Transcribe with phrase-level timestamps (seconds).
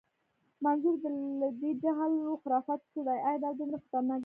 [0.63, 1.09] منظور دې
[1.41, 4.19] له دې جهل و خرافاتو څه دی؟ ایا دا دومره خطرناک دي؟